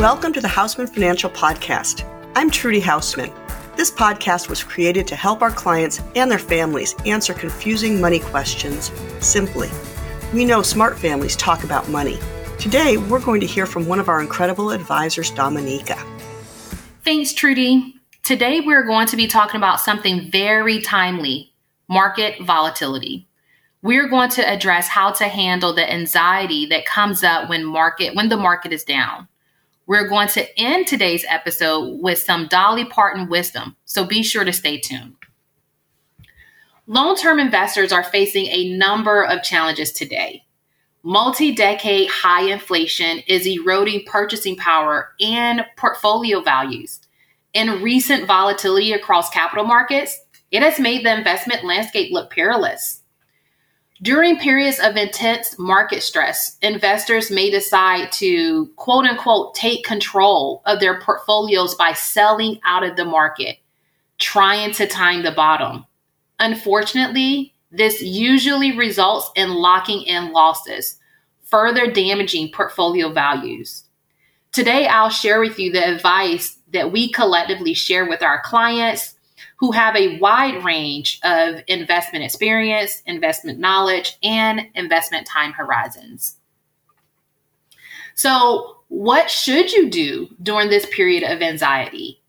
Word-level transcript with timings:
Welcome 0.00 0.32
to 0.32 0.40
the 0.40 0.48
Haussmann 0.48 0.88
Financial 0.88 1.30
Podcast. 1.30 2.04
I'm 2.34 2.50
Trudy 2.50 2.80
Haussmann. 2.80 3.32
This 3.76 3.92
podcast 3.92 4.48
was 4.48 4.64
created 4.64 5.06
to 5.06 5.14
help 5.14 5.40
our 5.40 5.52
clients 5.52 6.02
and 6.16 6.28
their 6.28 6.38
families 6.40 6.96
answer 7.06 7.32
confusing 7.32 8.00
money 8.00 8.18
questions 8.18 8.90
simply. 9.20 9.70
We 10.32 10.44
know 10.44 10.62
smart 10.62 10.98
families 10.98 11.36
talk 11.36 11.62
about 11.62 11.88
money. 11.90 12.18
Today, 12.58 12.96
we're 12.96 13.20
going 13.20 13.40
to 13.42 13.46
hear 13.46 13.66
from 13.66 13.86
one 13.86 14.00
of 14.00 14.08
our 14.08 14.20
incredible 14.20 14.72
advisors, 14.72 15.30
Dominica. 15.30 15.96
Thanks, 17.04 17.32
Trudy. 17.32 17.94
Today, 18.24 18.58
we're 18.58 18.84
going 18.84 19.06
to 19.06 19.16
be 19.16 19.28
talking 19.28 19.58
about 19.58 19.78
something 19.78 20.28
very 20.28 20.80
timely 20.80 21.54
market 21.88 22.42
volatility. 22.42 23.28
We're 23.80 24.08
going 24.08 24.30
to 24.30 24.42
address 24.42 24.88
how 24.88 25.12
to 25.12 25.24
handle 25.28 25.72
the 25.72 25.88
anxiety 25.88 26.66
that 26.66 26.84
comes 26.84 27.22
up 27.22 27.48
when 27.48 27.64
market 27.64 28.16
when 28.16 28.28
the 28.28 28.36
market 28.36 28.72
is 28.72 28.82
down. 28.82 29.28
We're 29.86 30.08
going 30.08 30.28
to 30.28 30.58
end 30.58 30.86
today's 30.86 31.26
episode 31.28 32.00
with 32.00 32.18
some 32.18 32.46
Dolly 32.46 32.86
Parton 32.86 33.28
wisdom, 33.28 33.76
so 33.84 34.06
be 34.06 34.22
sure 34.22 34.44
to 34.44 34.52
stay 34.52 34.78
tuned. 34.78 35.16
Long 36.86 37.16
term 37.16 37.38
investors 37.38 37.92
are 37.92 38.02
facing 38.02 38.46
a 38.46 38.76
number 38.76 39.24
of 39.24 39.42
challenges 39.42 39.92
today. 39.92 40.44
Multi 41.02 41.54
decade 41.54 42.08
high 42.08 42.50
inflation 42.50 43.18
is 43.28 43.46
eroding 43.46 44.04
purchasing 44.06 44.56
power 44.56 45.10
and 45.20 45.66
portfolio 45.76 46.40
values. 46.40 47.00
And 47.54 47.82
recent 47.82 48.26
volatility 48.26 48.92
across 48.92 49.28
capital 49.28 49.66
markets, 49.66 50.18
it 50.50 50.62
has 50.62 50.80
made 50.80 51.04
the 51.04 51.14
investment 51.14 51.62
landscape 51.62 52.10
look 52.10 52.30
perilous. 52.30 53.02
During 54.04 54.36
periods 54.36 54.80
of 54.80 54.98
intense 54.98 55.58
market 55.58 56.02
stress, 56.02 56.58
investors 56.60 57.30
may 57.30 57.50
decide 57.50 58.12
to 58.12 58.66
quote 58.76 59.06
unquote 59.06 59.54
take 59.54 59.82
control 59.82 60.60
of 60.66 60.78
their 60.78 61.00
portfolios 61.00 61.74
by 61.74 61.94
selling 61.94 62.60
out 62.66 62.84
of 62.84 62.96
the 62.96 63.06
market, 63.06 63.56
trying 64.18 64.72
to 64.72 64.86
time 64.86 65.22
the 65.22 65.30
bottom. 65.30 65.86
Unfortunately, 66.38 67.54
this 67.70 68.02
usually 68.02 68.76
results 68.76 69.30
in 69.36 69.54
locking 69.54 70.02
in 70.02 70.32
losses, 70.32 71.00
further 71.42 71.90
damaging 71.90 72.50
portfolio 72.52 73.10
values. 73.10 73.84
Today, 74.52 74.86
I'll 74.86 75.08
share 75.08 75.40
with 75.40 75.58
you 75.58 75.72
the 75.72 75.94
advice 75.94 76.58
that 76.74 76.92
we 76.92 77.10
collectively 77.10 77.72
share 77.72 78.06
with 78.06 78.22
our 78.22 78.42
clients 78.42 79.13
who 79.64 79.72
have 79.72 79.96
a 79.96 80.18
wide 80.18 80.62
range 80.62 81.18
of 81.24 81.62
investment 81.68 82.22
experience, 82.22 83.02
investment 83.06 83.58
knowledge, 83.58 84.18
and 84.22 84.60
investment 84.74 85.26
time 85.26 85.54
horizons. 85.54 86.36
So, 88.14 88.76
what 88.88 89.30
should 89.30 89.72
you 89.72 89.88
do 89.88 90.28
during 90.42 90.68
this 90.68 90.84
period 90.92 91.22
of 91.22 91.40
anxiety? 91.40 92.20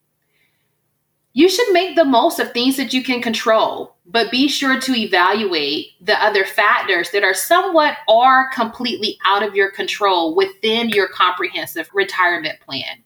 You 1.34 1.50
should 1.50 1.74
make 1.74 1.98
the 1.98 2.06
most 2.06 2.40
of 2.40 2.54
things 2.54 2.78
that 2.78 2.94
you 2.94 3.04
can 3.04 3.22
control, 3.22 3.98
but 4.06 4.32
be 4.32 4.48
sure 4.48 4.80
to 4.80 4.96
evaluate 4.96 5.88
the 6.00 6.16
other 6.24 6.46
factors 6.46 7.12
that 7.12 7.26
are 7.26 7.34
somewhat 7.34 7.98
or 8.08 8.50
completely 8.52 9.18
out 9.26 9.44
of 9.44 9.56
your 9.56 9.72
control 9.72 10.38
within 10.38 10.88
your 10.88 11.10
comprehensive 11.10 11.90
retirement 11.94 12.62
plan. 12.62 13.04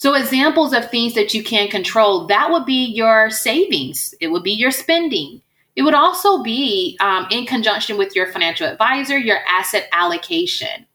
So, 0.00 0.14
examples 0.14 0.72
of 0.72 0.90
things 0.90 1.12
that 1.12 1.34
you 1.34 1.42
can 1.44 1.68
control 1.68 2.26
that 2.28 2.50
would 2.50 2.64
be 2.64 2.86
your 2.86 3.28
savings, 3.28 4.14
it 4.18 4.28
would 4.28 4.42
be 4.42 4.52
your 4.52 4.70
spending. 4.70 5.42
It 5.76 5.82
would 5.82 5.92
also 5.92 6.42
be 6.42 6.96
um, 7.00 7.26
in 7.30 7.44
conjunction 7.44 7.98
with 7.98 8.16
your 8.16 8.32
financial 8.32 8.66
advisor, 8.66 9.18
your 9.18 9.40
asset 9.46 9.90
allocation. 9.92 10.86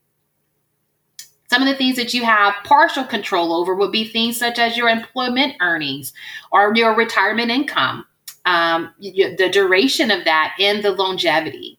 Some 1.52 1.62
of 1.62 1.68
the 1.68 1.76
things 1.76 1.98
that 1.98 2.16
you 2.16 2.26
have 2.26 2.56
partial 2.64 3.04
control 3.04 3.54
over 3.54 3.76
would 3.76 3.92
be 3.92 4.06
things 4.06 4.38
such 4.38 4.58
as 4.58 4.76
your 4.76 4.90
employment 4.90 5.54
earnings 5.62 6.12
or 6.52 6.74
your 6.76 6.96
retirement 6.96 7.52
income, 7.52 8.08
um, 8.46 8.92
the 9.00 9.50
duration 9.52 10.10
of 10.10 10.26
that, 10.26 10.56
and 10.60 10.84
the 10.84 10.92
longevity. 10.92 11.75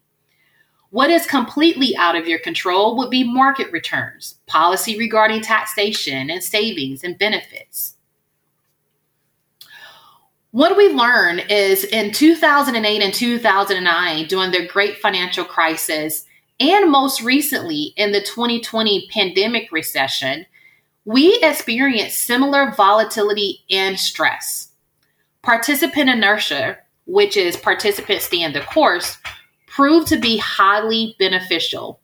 What 0.91 1.11
is 1.11 1.27
completely 1.27 1.97
out 1.97 2.17
of 2.17 2.29
your 2.29 2.39
control 2.39 2.97
would 2.97 3.11
be 3.11 3.25
market 3.25 3.73
returns, 3.73 4.37
policy 4.47 4.97
regarding 4.99 5.43
taxation 5.43 6.31
and 6.31 6.43
savings 6.43 7.03
and 7.03 7.19
benefits. 7.19 7.97
What 10.53 10.77
we 10.77 10.89
learned 10.89 11.45
is 11.51 11.85
in 11.85 12.13
2008 12.13 13.03
and 13.03 13.13
2009, 13.13 14.27
during 14.27 14.51
the 14.53 14.67
great 14.69 14.97
financial 14.99 15.45
crisis, 15.45 16.25
and 16.59 16.91
most 16.91 17.21
recently 17.21 17.93
in 17.97 18.13
the 18.13 18.23
2020 18.23 19.09
pandemic 19.13 19.71
recession, 19.71 20.47
we 21.05 21.39
experienced 21.43 22.21
similar 22.21 22.73
volatility 22.75 23.65
and 23.71 23.99
stress. 23.99 24.71
Participant 25.43 26.09
inertia, 26.09 26.79
which 27.05 27.37
is 27.37 27.57
participants 27.57 28.25
stay 28.25 28.51
the 28.51 28.61
course, 28.63 29.19
proved 29.77 30.07
to 30.07 30.17
be 30.19 30.39
highly 30.39 31.15
beneficial. 31.19 32.01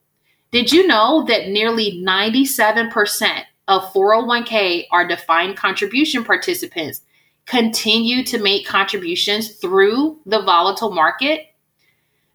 Did 0.51 0.71
you 0.71 0.85
know 0.85 1.25
that 1.27 1.47
nearly 1.47 2.03
97% 2.05 3.41
of 3.67 3.91
401k 3.91 4.85
or 4.91 5.07
defined 5.07 5.57
contribution 5.57 6.23
participants 6.23 7.01
continue 7.47 8.23
to 8.25 8.37
make 8.37 8.67
contributions 8.67 9.55
through 9.55 10.19
the 10.27 10.43
volatile 10.43 10.91
market? 10.91 11.47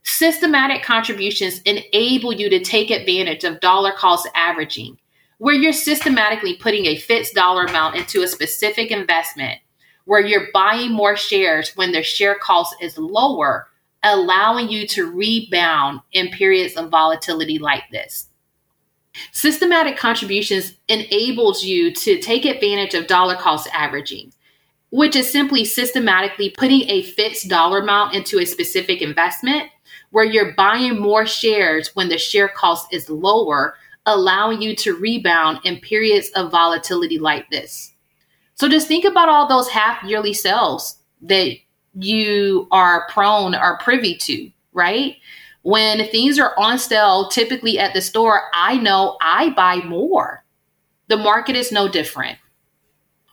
Systematic 0.03 0.83
contributions 0.83 1.61
enable 1.61 2.33
you 2.33 2.51
to 2.51 2.59
take 2.59 2.91
advantage 2.91 3.45
of 3.45 3.61
dollar 3.61 3.93
cost 3.93 4.29
averaging, 4.35 4.99
where 5.39 5.55
you're 5.55 5.73
systematically 5.73 6.57
putting 6.57 6.87
a 6.87 6.99
fixed 6.99 7.35
dollar 7.35 7.65
amount 7.67 7.95
into 7.95 8.25
a 8.25 8.29
specific 8.29 8.91
investment, 8.91 9.61
where 10.05 10.27
you're 10.27 10.49
buying 10.53 10.91
more 10.91 11.17
shares 11.17 11.77
when 11.77 11.93
their 11.93 12.03
share 12.03 12.35
cost 12.35 12.75
is 12.81 12.99
lower 12.99 13.69
allowing 14.03 14.71
you 14.71 14.87
to 14.87 15.11
rebound 15.11 16.01
in 16.13 16.29
periods 16.29 16.75
of 16.75 16.91
volatility 16.91 17.59
like 17.59 17.85
this. 17.91 18.29
Systematic 19.33 19.97
contributions 19.97 20.75
enables 20.89 21.65
you 21.65 21.93
to 21.93 22.21
take 22.21 22.45
advantage 22.45 22.95
of 22.95 23.07
dollar 23.07 23.35
cost 23.35 23.69
averaging, 23.73 24.33
which 24.91 25.17
is 25.17 25.31
simply 25.31 25.65
systematically 25.65 26.51
putting 26.51 26.89
a 26.89 27.03
fixed 27.03 27.49
dollar 27.49 27.81
amount 27.81 28.15
into 28.15 28.39
a 28.39 28.47
specific 28.47 29.03
investment 29.03 29.71
where 30.11 30.25
you're 30.25 30.55
buying 30.55 30.99
more 30.99 31.27
shares 31.27 31.95
when 31.95 32.09
the 32.09 32.19
share 32.19 32.49
cost 32.49 32.93
is 32.93 33.11
lower, 33.11 33.75
allowing 34.07 34.63
you 34.63 34.75
to 34.75 34.97
rebound 34.97 35.59
in 35.65 35.81
periods 35.81 36.31
of 36.35 36.51
volatility 36.51 37.19
like 37.19 37.51
this. 37.51 37.93
So 38.55 38.69
just 38.69 38.89
think 38.89 39.05
about 39.05 39.29
all 39.29 39.47
those 39.47 39.69
half 39.69 40.03
yearly 40.05 40.33
sales 40.33 40.97
that 41.23 41.57
you 42.01 42.69
are 42.71 43.07
prone 43.09 43.55
or 43.55 43.79
privy 43.79 44.17
to, 44.17 44.51
right? 44.73 45.17
When 45.63 46.09
things 46.09 46.39
are 46.39 46.55
on 46.59 46.79
sale, 46.79 47.29
typically 47.29 47.79
at 47.79 47.93
the 47.95 48.01
store, 48.01 48.43
I 48.55 48.77
know 48.77 49.17
I 49.21 49.51
buy 49.51 49.77
more. 49.77 50.45
The 51.09 51.17
market 51.17 51.57
is 51.57 51.73
no 51.73 51.89
different. 51.89 52.39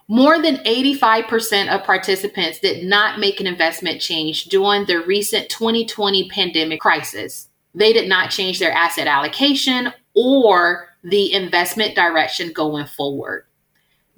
More 0.07 0.39
than 0.39 0.57
85% 0.57 1.73
of 1.73 1.83
participants 1.83 2.59
did 2.59 2.85
not 2.85 3.19
make 3.19 3.39
an 3.39 3.47
investment 3.47 3.99
change 4.01 4.45
during 4.45 4.85
the 4.85 4.99
recent 4.99 5.49
2020 5.49 6.29
pandemic 6.29 6.79
crisis. 6.79 7.49
They 7.73 7.91
did 7.91 8.07
not 8.07 8.29
change 8.29 8.59
their 8.59 8.71
asset 8.71 9.07
allocation 9.07 9.91
or 10.13 10.89
the 11.03 11.33
investment 11.33 11.95
direction 11.95 12.53
going 12.53 12.85
forward. 12.85 13.45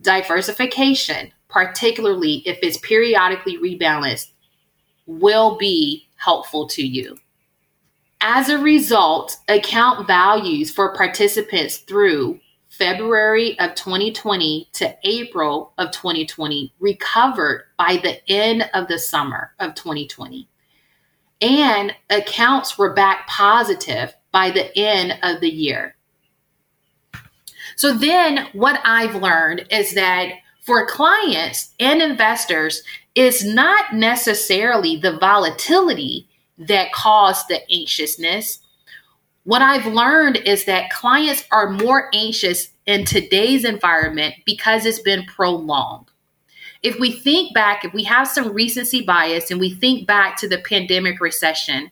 Diversification, 0.01 1.31
particularly 1.47 2.43
if 2.45 2.59
it's 2.61 2.77
periodically 2.77 3.57
rebalanced, 3.57 4.31
will 5.07 5.57
be 5.57 6.07
helpful 6.17 6.67
to 6.67 6.85
you. 6.85 7.17
As 8.21 8.49
a 8.49 8.57
result, 8.57 9.37
account 9.47 10.05
values 10.07 10.71
for 10.71 10.95
participants 10.95 11.77
through 11.77 12.39
February 12.69 13.57
of 13.59 13.75
2020 13.75 14.69
to 14.73 14.95
April 15.03 15.73
of 15.77 15.91
2020 15.91 16.73
recovered 16.79 17.65
by 17.77 17.97
the 17.97 18.29
end 18.29 18.69
of 18.73 18.87
the 18.87 18.99
summer 18.99 19.53
of 19.59 19.73
2020. 19.75 20.47
And 21.41 21.95
accounts 22.09 22.77
were 22.77 22.93
back 22.93 23.27
positive 23.27 24.13
by 24.31 24.51
the 24.51 24.75
end 24.77 25.17
of 25.23 25.41
the 25.41 25.49
year. 25.49 25.95
So 27.75 27.93
then 27.93 28.47
what 28.53 28.79
I've 28.83 29.15
learned 29.15 29.67
is 29.71 29.93
that 29.93 30.31
for 30.61 30.85
clients 30.87 31.73
and 31.79 32.01
investors, 32.01 32.83
it's 33.17 33.43
not 33.43 33.95
necessarily 33.95 34.95
the 34.95 35.17
volatility 35.17 36.27
that 36.59 36.91
caused 36.91 37.47
the 37.47 37.59
anxiousness. 37.71 38.59
What 39.43 39.63
I've 39.63 39.91
learned 39.91 40.37
is 40.37 40.65
that 40.65 40.91
clients 40.91 41.43
are 41.51 41.71
more 41.71 42.11
anxious 42.13 42.69
in 42.85 43.05
today's 43.05 43.65
environment 43.65 44.35
because 44.45 44.85
it's 44.85 44.99
been 44.99 45.25
prolonged. 45.25 46.05
If 46.83 46.99
we 46.99 47.11
think 47.11 47.55
back, 47.55 47.83
if 47.83 47.91
we 47.91 48.03
have 48.03 48.27
some 48.27 48.53
recency 48.53 49.01
bias 49.01 49.49
and 49.49 49.59
we 49.59 49.73
think 49.73 50.05
back 50.05 50.37
to 50.37 50.47
the 50.47 50.59
pandemic 50.59 51.19
recession, 51.19 51.89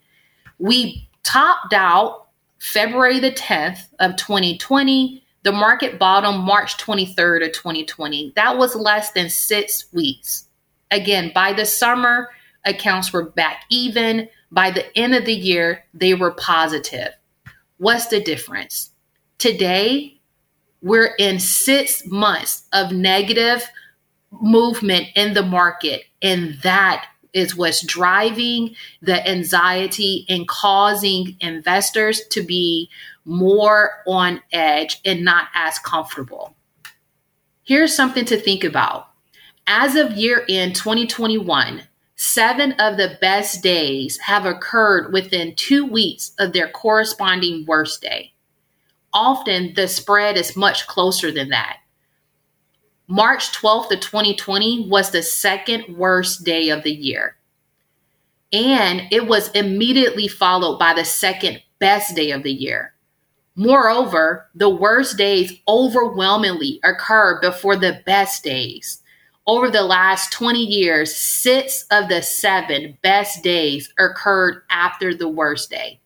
we 0.59 1.09
topped 1.23 1.73
out 1.73 2.27
February 2.59 3.19
the 3.19 3.31
10th 3.31 3.87
of 3.99 4.15
2020 4.15 5.23
The 5.41 5.51
market 5.51 5.97
bottom 5.97 6.41
March 6.41 6.77
23rd 6.77 7.47
of 7.47 7.51
2020. 7.53 8.33
That 8.35 8.59
was 8.59 8.75
less 8.75 9.11
than 9.11 9.31
six 9.31 9.85
weeks. 9.91 10.45
Again, 10.91 11.31
by 11.33 11.53
the 11.53 11.65
summer, 11.65 12.29
accounts 12.65 13.11
were 13.11 13.29
back 13.29 13.63
even. 13.69 14.29
By 14.51 14.71
the 14.71 14.97
end 14.97 15.15
of 15.15 15.25
the 15.25 15.33
year, 15.33 15.83
they 15.93 16.13
were 16.13 16.31
positive. 16.31 17.09
What's 17.77 18.07
the 18.07 18.21
difference? 18.21 18.91
Today, 19.37 20.19
we're 20.81 21.15
in 21.17 21.39
six 21.39 22.05
months 22.05 22.63
of 22.71 22.91
negative 22.91 23.67
movement 24.31 25.07
in 25.15 25.33
the 25.33 25.43
market, 25.43 26.03
and 26.21 26.55
that 26.61 27.07
is 27.33 27.55
what's 27.55 27.85
driving 27.85 28.75
the 29.01 29.27
anxiety 29.27 30.25
and 30.29 30.47
causing 30.47 31.35
investors 31.41 32.21
to 32.29 32.41
be 32.41 32.89
more 33.25 33.91
on 34.07 34.41
edge 34.53 35.01
and 35.03 35.25
not 35.25 35.47
as 35.53 35.77
comfortable. 35.79 36.55
Here's 37.63 37.95
something 37.95 38.25
to 38.25 38.37
think 38.37 38.63
about. 38.63 39.09
As 39.67 39.95
of 39.95 40.11
year 40.11 40.45
end 40.47 40.75
2021, 40.75 41.81
seven 42.15 42.73
of 42.73 42.97
the 42.97 43.17
best 43.19 43.63
days 43.63 44.19
have 44.19 44.45
occurred 44.45 45.11
within 45.11 45.55
two 45.55 45.85
weeks 45.85 46.33
of 46.37 46.53
their 46.53 46.69
corresponding 46.69 47.65
worst 47.65 48.01
day. 48.01 48.33
Often 49.11 49.73
the 49.73 49.87
spread 49.87 50.37
is 50.37 50.55
much 50.55 50.85
closer 50.85 51.31
than 51.31 51.49
that. 51.49 51.77
March 53.07 53.51
12th 53.53 53.91
of 53.91 53.99
2020 54.01 54.87
was 54.87 55.09
the 55.09 55.23
second 55.23 55.97
worst 55.97 56.43
day 56.43 56.69
of 56.69 56.83
the 56.83 56.93
year. 56.93 57.37
And 58.53 59.03
it 59.11 59.27
was 59.27 59.49
immediately 59.51 60.27
followed 60.27 60.77
by 60.77 60.93
the 60.93 61.05
second 61.05 61.61
best 61.79 62.15
day 62.15 62.31
of 62.31 62.43
the 62.43 62.53
year. 62.53 62.93
Moreover, 63.55 64.47
the 64.53 64.69
worst 64.69 65.17
days 65.17 65.53
overwhelmingly 65.67 66.79
occur 66.83 67.39
before 67.41 67.75
the 67.75 68.01
best 68.05 68.43
days. 68.43 69.01
Over 69.47 69.69
the 69.69 69.83
last 69.83 70.31
20 70.31 70.59
years, 70.59 71.15
six 71.15 71.85
of 71.91 72.09
the 72.09 72.23
seven 72.23 72.97
best 73.03 73.43
days 73.43 73.93
occurred 73.99 74.63
after 74.71 75.13
the 75.13 75.29
worst 75.29 75.69
day. 75.69 75.99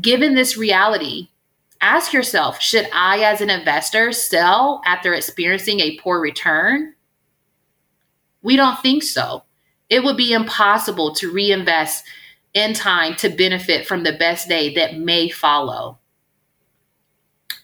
Given 0.00 0.34
this 0.34 0.56
reality, 0.56 1.30
ask 1.80 2.12
yourself 2.12 2.60
should 2.60 2.88
I, 2.92 3.20
as 3.20 3.40
an 3.40 3.50
investor, 3.50 4.12
sell 4.12 4.82
after 4.84 5.14
experiencing 5.14 5.80
a 5.80 5.98
poor 5.98 6.20
return? 6.20 6.94
We 8.42 8.56
don't 8.56 8.78
think 8.78 9.02
so. 9.02 9.42
It 9.90 10.04
would 10.04 10.16
be 10.16 10.32
impossible 10.32 11.14
to 11.16 11.32
reinvest 11.32 12.04
in 12.54 12.72
time 12.72 13.16
to 13.16 13.28
benefit 13.30 13.86
from 13.86 14.04
the 14.04 14.12
best 14.12 14.48
day 14.48 14.74
that 14.74 14.96
may 14.96 15.28
follow. 15.28 15.98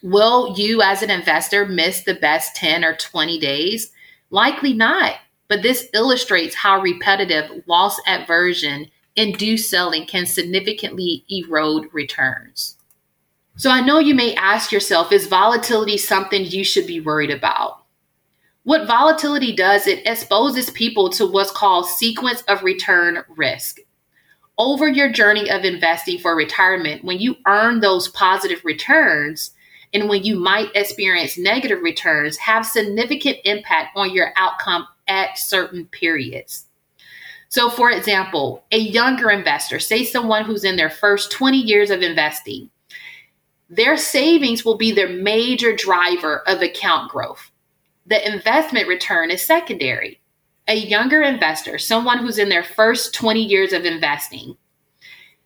Will 0.03 0.57
you, 0.57 0.81
as 0.81 1.01
an 1.01 1.09
investor, 1.09 1.65
miss 1.65 2.03
the 2.03 2.15
best 2.15 2.55
10 2.55 2.83
or 2.83 2.95
20 2.95 3.39
days? 3.39 3.91
Likely 4.29 4.73
not, 4.73 5.15
but 5.47 5.61
this 5.61 5.87
illustrates 5.93 6.55
how 6.55 6.81
repetitive 6.81 7.63
loss 7.67 7.99
aversion 8.07 8.87
induced 9.15 9.69
selling 9.69 10.05
can 10.05 10.25
significantly 10.25 11.23
erode 11.29 11.87
returns. 11.93 12.77
So 13.57 13.69
I 13.69 13.81
know 13.81 13.99
you 13.99 14.13
may 14.13 14.35
ask 14.35 14.71
yourself 14.71 15.11
is 15.11 15.27
volatility 15.27 15.97
something 15.97 16.43
you 16.43 16.63
should 16.63 16.85
be 16.85 16.99
worried 16.99 17.31
about? 17.31 17.83
What 18.63 18.87
volatility 18.87 19.55
does, 19.55 19.87
it 19.87 20.05
exposes 20.05 20.71
people 20.71 21.09
to 21.11 21.25
what's 21.25 21.51
called 21.51 21.85
sequence 21.85 22.41
of 22.47 22.63
return 22.63 23.23
risk. 23.29 23.77
Over 24.57 24.89
your 24.89 25.11
journey 25.11 25.49
of 25.49 25.63
investing 25.63 26.17
for 26.17 26.35
retirement, 26.35 27.03
when 27.03 27.19
you 27.19 27.35
earn 27.45 27.79
those 27.79 28.07
positive 28.07 28.65
returns, 28.65 29.51
and 29.95 30.09
when 30.09 30.23
you 30.23 30.35
might 30.35 30.75
experience 30.75 31.37
negative 31.37 31.81
returns 31.81 32.35
have 32.35 32.65
significant 32.65 33.37
impact 33.45 33.95
on 33.95 34.11
your 34.11 34.33
outcome 34.35 34.85
at 35.07 35.37
certain 35.37 35.85
periods. 35.85 36.65
So, 37.47 37.69
for 37.69 37.89
example, 37.89 38.65
a 38.73 38.77
younger 38.77 39.29
investor, 39.29 39.79
say 39.79 40.03
someone 40.03 40.43
who's 40.43 40.65
in 40.65 40.75
their 40.75 40.89
first 40.89 41.31
20 41.31 41.57
years 41.57 41.91
of 41.91 42.01
investing, 42.01 42.69
their 43.69 43.95
savings 43.95 44.65
will 44.65 44.77
be 44.77 44.91
their 44.91 45.07
major 45.07 45.73
driver 45.73 46.43
of 46.45 46.61
account 46.61 47.09
growth. 47.09 47.49
The 48.05 48.27
investment 48.29 48.89
return 48.89 49.31
is 49.31 49.41
secondary. 49.41 50.19
A 50.67 50.75
younger 50.75 51.21
investor, 51.21 51.77
someone 51.77 52.17
who's 52.17 52.37
in 52.37 52.49
their 52.49 52.63
first 52.63 53.13
20 53.13 53.41
years 53.41 53.71
of 53.71 53.85
investing, 53.85 54.57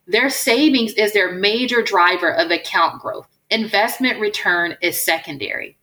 their 0.07 0.31
savings 0.31 0.94
is 0.94 1.13
their 1.13 1.31
major 1.34 1.84
driver 1.84 2.34
of 2.34 2.50
account 2.50 3.00
growth 3.00 3.28
investment 3.50 4.19
return 4.19 4.78
is 4.81 5.00
secondary. 5.00 5.78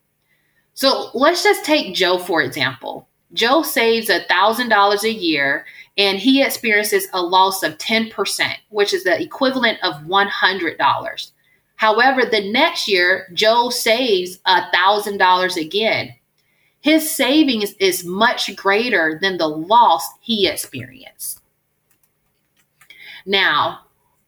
So 0.75 1.11
let's 1.15 1.43
just 1.43 1.65
take 1.65 1.95
Joe, 1.95 2.19
for 2.19 2.43
example. 2.43 3.09
Joe 3.33 3.63
saves 3.63 4.09
$1,000 4.09 5.03
a 5.03 5.13
year 5.13 5.67
and 5.99 6.19
he 6.19 6.43
experiences 6.43 7.09
a 7.13 7.21
loss 7.21 7.63
of 7.63 7.79
10%, 7.79 8.53
which 8.69 8.93
is 8.95 9.05
the 9.05 9.21
equivalent 9.21 9.79
of 9.83 9.95
$100. 10.03 11.33
However, 11.77 12.25
the 12.25 12.51
next 12.51 12.89
year, 12.89 13.29
Joe 13.35 13.71
saves 13.71 14.39
$1,000 14.47 15.57
again. 15.57 16.15
His 16.81 17.11
savings 17.11 17.73
is 17.81 18.05
much 18.05 18.55
greater 18.55 19.19
than 19.21 19.39
the 19.39 19.49
loss 19.49 20.07
he 20.21 20.47
experienced. 20.47 21.43
Now, 23.27 23.86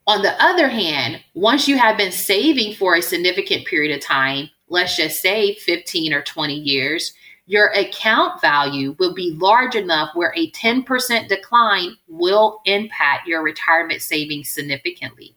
on 0.08 0.22
the 0.22 0.42
other 0.42 0.68
hand, 0.68 1.22
once 1.34 1.68
you 1.68 1.76
have 1.76 1.98
been 1.98 2.10
saving 2.10 2.74
for 2.74 2.94
a 2.94 3.02
significant 3.02 3.66
period 3.66 3.94
of 3.94 4.02
time, 4.02 4.48
let's 4.70 4.96
just 4.96 5.20
say 5.20 5.54
15 5.56 6.14
or 6.14 6.22
20 6.22 6.54
years, 6.54 7.12
your 7.44 7.66
account 7.68 8.40
value 8.40 8.96
will 8.98 9.12
be 9.12 9.36
large 9.38 9.74
enough 9.74 10.14
where 10.14 10.32
a 10.34 10.50
10% 10.52 11.28
decline 11.28 11.94
will 12.08 12.62
impact 12.64 13.28
your 13.28 13.42
retirement 13.42 14.00
savings 14.00 14.48
significantly. 14.48 15.36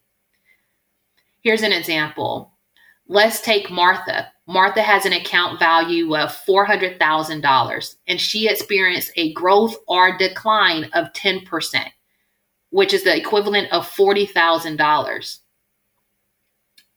Here's 1.44 1.64
an 1.64 1.74
example. 1.74 2.54
Let's 3.08 3.42
take 3.42 3.70
Martha. 3.70 4.32
Martha 4.48 4.82
has 4.82 5.06
an 5.06 5.12
account 5.12 5.60
value 5.60 6.16
of 6.16 6.30
$400,000 6.48 7.96
and 8.08 8.22
she 8.22 8.48
experienced 8.48 9.12
a 9.18 9.34
growth 9.34 9.76
or 9.90 10.18
decline 10.18 10.86
of 10.94 11.12
10% 11.12 11.92
which 12.72 12.94
is 12.94 13.04
the 13.04 13.16
equivalent 13.16 13.72
of 13.72 13.88
$40,000. 13.90 15.38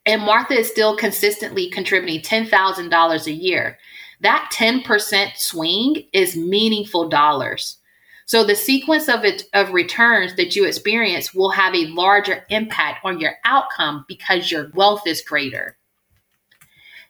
And 0.06 0.22
Martha 0.22 0.54
is 0.54 0.68
still 0.68 0.96
consistently 0.96 1.70
contributing 1.70 2.20
$10,000 2.20 3.26
a 3.26 3.32
year. 3.32 3.78
That 4.20 4.50
10% 4.54 5.36
swing 5.36 6.04
is 6.12 6.36
meaningful 6.36 7.08
dollars. 7.08 7.78
So 8.26 8.42
the 8.42 8.56
sequence 8.56 9.08
of 9.08 9.24
it 9.24 9.44
of 9.52 9.72
returns 9.72 10.34
that 10.36 10.56
you 10.56 10.64
experience 10.64 11.34
will 11.34 11.50
have 11.50 11.74
a 11.74 11.86
larger 11.88 12.44
impact 12.48 13.04
on 13.04 13.20
your 13.20 13.34
outcome 13.44 14.04
because 14.08 14.50
your 14.50 14.70
wealth 14.74 15.06
is 15.06 15.22
greater. 15.22 15.76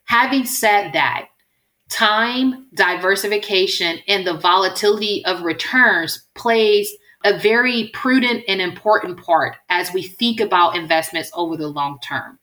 Having 0.06 0.46
said 0.46 0.92
that, 0.92 1.28
time, 1.88 2.66
diversification, 2.74 3.98
and 4.08 4.26
the 4.26 4.36
volatility 4.36 5.24
of 5.24 5.42
returns 5.42 6.26
plays 6.34 6.92
a 7.24 7.36
very 7.38 7.90
prudent 7.94 8.44
and 8.46 8.60
important 8.60 9.22
part 9.22 9.56
as 9.70 9.92
we 9.92 10.02
think 10.02 10.40
about 10.40 10.76
investments 10.76 11.30
over 11.34 11.56
the 11.56 11.68
long 11.68 11.98
term. 12.00 12.38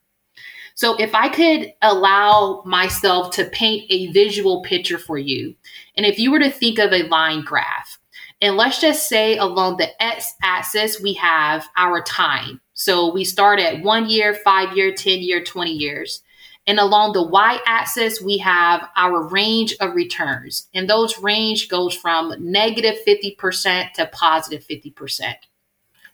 So, 0.74 0.96
if 0.96 1.14
I 1.14 1.28
could 1.28 1.72
allow 1.82 2.62
myself 2.64 3.30
to 3.34 3.44
paint 3.44 3.84
a 3.90 4.10
visual 4.12 4.62
picture 4.62 4.98
for 4.98 5.18
you, 5.18 5.54
and 5.96 6.06
if 6.06 6.18
you 6.18 6.32
were 6.32 6.40
to 6.40 6.50
think 6.50 6.78
of 6.78 6.92
a 6.92 7.08
line 7.08 7.42
graph, 7.44 7.98
and 8.40 8.56
let's 8.56 8.80
just 8.80 9.08
say 9.08 9.36
along 9.36 9.76
the 9.76 10.02
x 10.02 10.34
axis, 10.42 11.00
we 11.00 11.12
have 11.14 11.68
our 11.76 12.02
time. 12.02 12.60
So, 12.74 13.12
we 13.12 13.24
start 13.24 13.60
at 13.60 13.82
one 13.82 14.08
year, 14.08 14.34
five 14.34 14.76
year, 14.76 14.92
10 14.92 15.20
year, 15.20 15.44
20 15.44 15.70
years. 15.70 16.22
And 16.66 16.78
along 16.78 17.12
the 17.12 17.22
y-axis, 17.24 18.22
we 18.22 18.38
have 18.38 18.88
our 18.96 19.28
range 19.28 19.74
of 19.80 19.94
returns. 19.94 20.68
And 20.74 20.88
those 20.88 21.18
range 21.18 21.68
goes 21.68 21.94
from 21.94 22.34
negative 22.38 22.96
50% 23.06 23.92
to 23.94 24.06
positive 24.06 24.64
50%. 24.64 25.34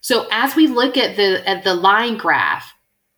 So 0.01 0.27
as 0.31 0.55
we 0.55 0.67
look 0.67 0.97
at 0.97 1.17
the 1.17 1.47
at 1.47 1.63
the 1.63 1.75
line 1.75 2.17
graph, 2.17 2.73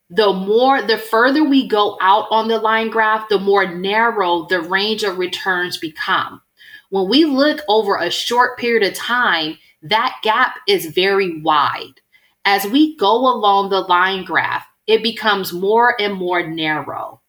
the 0.09 0.33
more 0.33 0.81
the 0.81 0.97
further 0.97 1.43
we 1.43 1.67
go 1.67 1.97
out 2.01 2.27
on 2.31 2.47
the 2.47 2.59
line 2.59 2.89
graph, 2.89 3.29
the 3.29 3.39
more 3.39 3.65
narrow 3.65 4.45
the 4.49 4.59
range 4.59 5.03
of 5.03 5.17
returns 5.17 5.77
become. 5.77 6.41
When 6.89 7.07
we 7.07 7.23
look 7.23 7.61
over 7.69 7.95
a 7.95 8.09
short 8.09 8.57
period 8.57 8.83
of 8.83 8.97
time, 8.97 9.57
that 9.83 10.17
gap 10.23 10.57
is 10.67 10.87
very 10.87 11.41
wide. 11.41 12.01
As 12.43 12.65
we 12.65 12.97
go 12.97 13.15
along 13.33 13.69
the 13.69 13.81
line 13.81 14.25
graph, 14.25 14.65
it 14.87 15.01
becomes 15.01 15.53
more 15.53 15.95
and 16.01 16.13
more 16.13 16.45
narrow. 16.45 17.20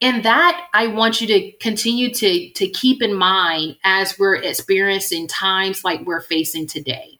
And 0.00 0.24
that 0.24 0.68
I 0.72 0.86
want 0.86 1.20
you 1.20 1.26
to 1.26 1.52
continue 1.58 2.14
to, 2.14 2.50
to 2.50 2.68
keep 2.68 3.02
in 3.02 3.14
mind 3.14 3.76
as 3.82 4.18
we're 4.18 4.36
experiencing 4.36 5.26
times 5.26 5.82
like 5.82 6.06
we're 6.06 6.20
facing 6.20 6.66
today. 6.68 7.18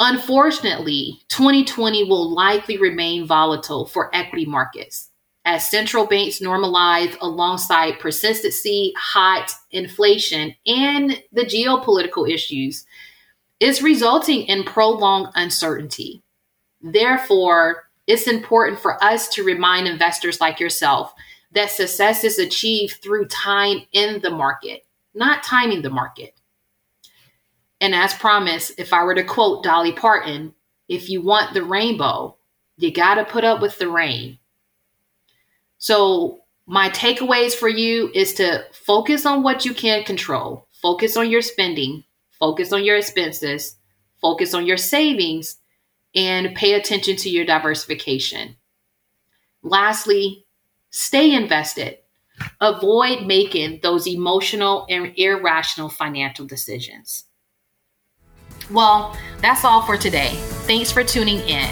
Unfortunately, 0.00 1.20
2020 1.28 2.04
will 2.04 2.34
likely 2.34 2.76
remain 2.76 3.26
volatile 3.26 3.86
for 3.86 4.14
equity 4.14 4.44
markets. 4.44 5.10
as 5.44 5.68
central 5.68 6.06
banks 6.06 6.40
normalize 6.40 7.16
alongside 7.20 8.00
persistency, 8.00 8.94
hot 8.96 9.52
inflation, 9.70 10.54
and 10.66 11.22
the 11.32 11.42
geopolitical 11.42 12.28
issues, 12.28 12.86
is 13.60 13.82
resulting 13.82 14.42
in 14.42 14.64
prolonged 14.64 15.28
uncertainty. 15.34 16.22
Therefore, 16.80 17.84
it's 18.06 18.26
important 18.26 18.80
for 18.80 19.02
us 19.02 19.28
to 19.30 19.44
remind 19.44 19.86
investors 19.86 20.40
like 20.40 20.60
yourself 20.60 21.14
that 21.54 21.70
success 21.70 22.24
is 22.24 22.38
achieved 22.38 23.00
through 23.02 23.26
time 23.26 23.82
in 23.92 24.20
the 24.20 24.30
market, 24.30 24.84
not 25.14 25.42
timing 25.42 25.82
the 25.82 25.90
market. 25.90 26.34
And 27.80 27.94
as 27.94 28.14
promised, 28.14 28.78
if 28.78 28.92
I 28.92 29.04
were 29.04 29.14
to 29.14 29.24
quote 29.24 29.62
Dolly 29.62 29.92
Parton, 29.92 30.54
if 30.88 31.08
you 31.08 31.22
want 31.22 31.54
the 31.54 31.64
rainbow, 31.64 32.36
you 32.76 32.92
got 32.92 33.14
to 33.14 33.24
put 33.24 33.44
up 33.44 33.60
with 33.60 33.78
the 33.78 33.88
rain. 33.88 34.38
So, 35.78 36.40
my 36.66 36.88
takeaways 36.88 37.54
for 37.54 37.68
you 37.68 38.10
is 38.14 38.34
to 38.34 38.64
focus 38.72 39.26
on 39.26 39.42
what 39.42 39.66
you 39.66 39.74
can 39.74 40.02
control, 40.04 40.66
focus 40.72 41.14
on 41.16 41.30
your 41.30 41.42
spending, 41.42 42.04
focus 42.30 42.72
on 42.72 42.84
your 42.84 42.96
expenses, 42.96 43.76
focus 44.20 44.54
on 44.54 44.66
your 44.66 44.78
savings, 44.78 45.58
and 46.14 46.54
pay 46.54 46.72
attention 46.72 47.16
to 47.16 47.28
your 47.28 47.44
diversification. 47.44 48.56
Lastly, 49.62 50.43
stay 50.94 51.34
invested. 51.34 51.98
Avoid 52.60 53.26
making 53.26 53.80
those 53.82 54.06
emotional 54.06 54.86
and 54.88 55.12
irrational 55.16 55.88
financial 55.88 56.46
decisions. 56.46 57.24
Well, 58.70 59.16
that's 59.40 59.64
all 59.64 59.82
for 59.82 59.96
today. 59.96 60.30
Thanks 60.66 60.92
for 60.92 61.02
tuning 61.04 61.40
in. 61.40 61.68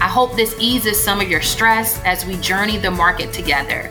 I 0.00 0.08
hope 0.08 0.36
this 0.36 0.54
eases 0.60 1.02
some 1.02 1.20
of 1.20 1.30
your 1.30 1.40
stress 1.40 2.00
as 2.04 2.26
we 2.26 2.36
journey 2.36 2.76
the 2.76 2.90
market 2.90 3.32
together. 3.32 3.90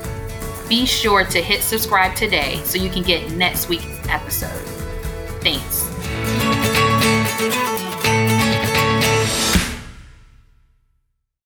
Be 0.69 0.85
sure 0.85 1.25
to 1.25 1.41
hit 1.41 1.61
subscribe 1.61 2.15
today 2.15 2.61
so 2.63 2.77
you 2.77 2.89
can 2.89 3.01
get 3.01 3.31
next 3.31 3.67
week's 3.69 4.07
episode. 4.07 4.49
Thanks. 5.41 5.83